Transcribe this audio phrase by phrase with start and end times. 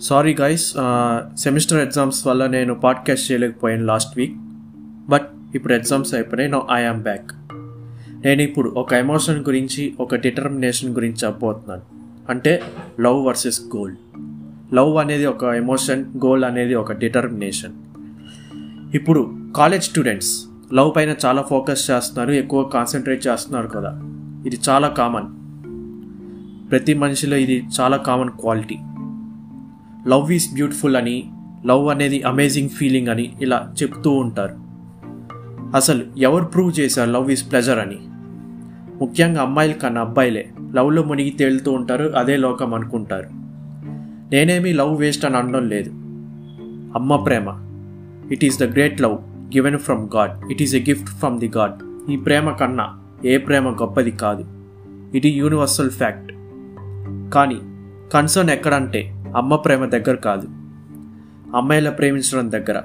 [0.00, 0.74] Sorry guys
[1.36, 4.34] semester exams వల్ల నేను podcast చేయలేకపోయాను లాస్ట్ వీక్
[5.08, 7.32] బట్ ఇప్పుడు ఎగ్జామ్స్ అయిపోయినాయి నో ఐ బ్యాక్
[8.24, 11.82] నేను ఇప్పుడు ఒక ఎమోషన్ గురించి ఒక డిటర్మినేషన్ గురించి చెప్పబోతున్నాను.
[12.28, 12.62] అంటే
[13.00, 13.94] లవ్ వర్సెస్ గోల్
[14.74, 17.72] లవ్ అనేది ఒక ఎమోషన్ గోల్ అనేది ఒక డిటర్మినేషన్
[18.94, 20.44] ఇప్పుడు కాలేజ్ స్టూడెంట్స్
[20.74, 24.00] లవ్ పైన చాలా ఫోకస్ చేస్తున్నారు ఎక్కువ కాన్సన్ట్రేట్ చేస్తున్నారు కదా.
[24.46, 25.26] ఇది చాలా కామన్
[26.70, 28.76] ప్రతి మనిషిలో ఇది చాలా common quality
[30.08, 31.30] love is beautiful అని
[31.66, 34.54] లవ్ అనేది అమేజింగ్ ఫీలింగ్ అని ఇలా చెప్తూ ఉంటారు.
[35.76, 37.96] అసలు ఎవరు ప్రూవ్ చేశారు లవ్ ఈజ్ ప్లెజర్ అని?
[39.00, 40.50] ముఖ్యంగా అమ్మాయిల కన్నా అబ్బాయిలే.
[40.74, 43.26] లవ్లో మునిగి తేలుతూ ఉంటారు అదే లోకం అనుకుంటారు.
[44.34, 45.90] నేనేమీ లవ్ వేస్ట్ అని అనడం లేదు.
[46.98, 47.48] అమ్మ ప్రేమ.
[48.32, 49.14] It is the great love
[49.56, 53.68] given from God it is a gift from the God ఈ ప్రేమ కన్నా ఏ ప్రేమ
[53.68, 54.44] గొప్పది కాదు.
[55.16, 56.32] ఇది యూనివర్సల్ ఫ్యాక్ట్
[57.30, 57.56] కానీ
[58.14, 60.48] కన్సర్న్ ఎక్కడంటే అమ్మ ప్రేమ దగ్గర కాదు.
[61.56, 62.82] అమ్మాయిల ప్రేమించడం దగ్గర.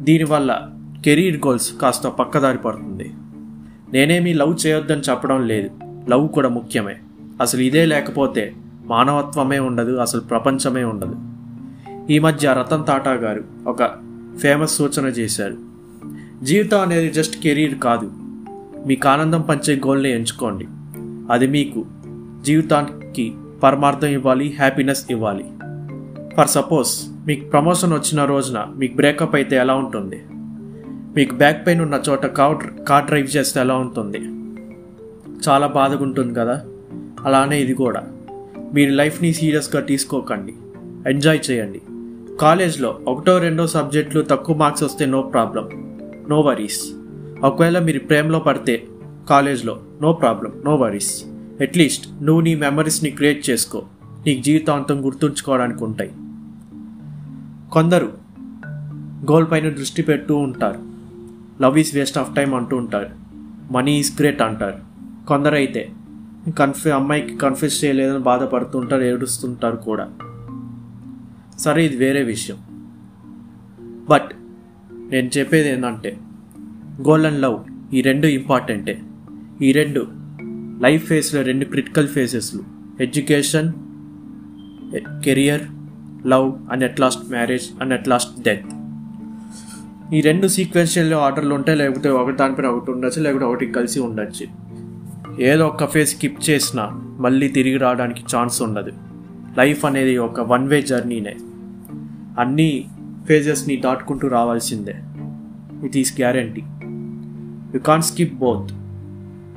[0.00, 0.68] దీనివల్ల
[1.04, 3.12] కెరీర్ గోల్స్ కాస్త పక్కదారి పడుతుంది.
[3.92, 5.70] నేనేమీ లవ్ చేయొద్దని చెప్పడం లేదు.
[6.10, 6.96] లవ్ కూడా ముఖ్యమే.
[7.40, 8.54] అసలు ఇదే లేకపోతే
[8.86, 11.16] మానవత్వమే ఉండదు అసలు ప్రపంచమే ఉండదు.
[12.12, 13.84] ఈ మధ్య రతన్ టాటా గారు ఒక
[14.38, 15.56] ఫేమస్ సూచన చేశారు.
[16.42, 18.12] జీవితం అనేది జస్ట్ కెరీర్ కాదు.
[18.86, 20.66] మీకు ఆనందం పంచే గోల్ని ఎంచుకోండి.
[21.32, 21.86] అది మీకు
[22.42, 25.44] జీవితానికి పరమార్థం ఇవ్వాలి హ్యాపీనెస్ ఇవ్వాలి.
[26.36, 26.88] ఫర్ సపోజ్
[27.26, 30.22] మీకు ప్రమోషన్ వచ్చిన రోజున మీకు బ్రేకప్ అయితే ఎలా ఉంటుంది?
[31.16, 34.18] మీకు బ్యాక్ పెయిన్ ఉన్న చోట కార్ కార్ డ్రైవ్ చేస్తే ఎలా ఉంటుంది?
[35.48, 36.64] చాలా బాధగా ఉంటుంది కదా?
[37.24, 38.02] అలానే ఇది కూడా.
[38.74, 40.54] మీరు లైఫ్ని సీరియస్గా తీసుకోకండి.
[41.10, 41.80] ఎంజాయ్ చేయండి.
[42.40, 45.68] కాలేజ్లో ఒకటో రెండో సబ్జెక్టులు తక్కువ మార్క్స్ వస్తే నో ప్రాబ్లం
[46.30, 46.80] నో వరీస్
[47.42, 48.86] ఒకవేళ మీరు ప్రేమలో పడితే
[49.30, 51.24] కాలేజ్లో no problem no worries
[51.60, 53.82] at least నువ్వు నీ మెమరీస్ని క్రియేట్ చేసుకో.
[54.26, 56.10] నీకు జీవితాంతం గుర్తుంచుకోవడానికి ఉంటాయి.
[57.72, 58.12] కొందరు
[59.30, 60.78] గోల్ పైన దృష్టి పెట్టు ఉంటారు.
[61.62, 63.06] Love is waste of time అంటూ ఉంటారు.
[63.72, 64.78] మనీ ఈజ్ గ్రేట్ అంటారు.
[65.26, 65.90] కొందరైతే
[66.58, 70.10] కన్ఫ్యూ అమ్మాయికి కన్ఫ్యూజ్ చేయలేదని బాధపడుతుంటారు ఏడుస్తుంటారు కూడా.
[71.58, 72.56] సరే ఇది వేరే విషయం.
[74.10, 74.30] బట్
[75.10, 76.18] నేను చెప్పేది ఏంటంటే
[77.08, 77.58] గోల్ అండ్ లవ్
[77.94, 79.02] ఈ రెండు ఇంపార్టెంటే
[79.62, 80.21] ఈ రెండు
[80.82, 82.62] లైఫ్ ఫేస్లో రెండు critical ఫేసెస్లు
[83.00, 83.72] education
[85.24, 85.60] career
[86.26, 88.66] love and at last marriage and at last death.
[90.14, 94.46] ఈ రెండు సీక్వెన్షియల్ ఆర్డర్లు ఉంటాయి లేకపోతే ఒకటి దానిపైన ఒకటి ఉండొచ్చు లేకపోతే ఒకటి కలిసి ఉండొచ్చు.
[95.42, 96.88] ఏదో ఒక ఫేజ్ స్కిప్ చేసినా
[97.20, 98.92] మళ్ళీ తిరిగి రావడానికి ఛాన్స్ ఉండదు.
[99.58, 101.36] లైఫ్ అనేది ఒక వన్ వే జర్నీనే.
[102.38, 102.84] అన్ని
[103.28, 104.94] ఫేజెస్ని దాటుకుంటూ రావాల్సిందే.
[105.86, 106.62] It is guarantee
[107.74, 108.81] you can skip both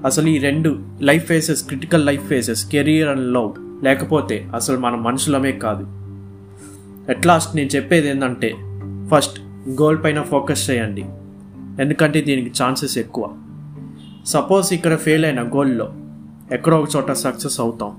[0.06, 3.52] అసలు ఈ రెండు life phases critical life phases career and love
[3.84, 5.86] లేకపోతే అసలు మన మనుషులమే కాదు.
[7.12, 8.56] అట్ లాస్ట్ నేను చెప్పేది ఏంటంటే
[9.14, 9.40] ఫస్ట్
[9.70, 11.06] గోల్ పైన ఫోకస్ చేయండి.
[11.82, 13.30] ఎందుకంటే దీనికి ఛాన్సెస్ ఎక్కువ.
[14.26, 15.94] సపోజ్ ఇక్కడ ఫెయిల్ అయిన గోల్లో
[16.52, 17.92] ఎక్కడో ఒక చోట సక్సెస్ అవుతాం.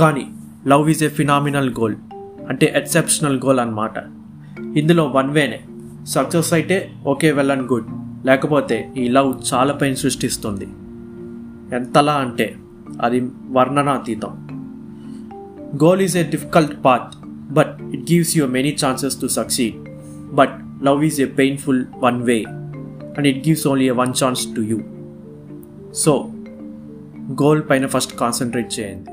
[0.00, 0.26] కానీ
[0.66, 1.96] love is a phenomenal goal
[2.48, 3.96] అంటే ఎక్సెప్షనల్ గోల్ అన్నమాట.
[4.76, 5.60] ఇందులో వన్ వేనే
[6.06, 7.86] సక్సెస్ అయితే ఓకే వెల్ అండ్ గుడ్
[8.26, 10.68] లేకపోతే ఈ లవ్ చాలా పైన సృష్టిస్తుంది.
[11.74, 12.56] ఎంతలా అంటే
[13.00, 14.48] అది వర్ణనాతీతం.
[15.84, 17.16] Goal is a difficult path
[17.52, 19.74] but it gives you many chances to succeed
[20.34, 22.44] but love is a painful one way
[23.16, 24.78] and it gives only a one chance to you
[25.94, 26.28] so
[27.42, 29.10] goal పైన first concentrate చేయండి.